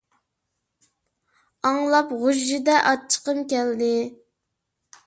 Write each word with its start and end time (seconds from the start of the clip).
ئاڭلاپ 1.69 2.15
غۇژژىدە 2.25 2.81
ئاچچىقىم 2.87 3.47
كەلدى. 3.55 3.97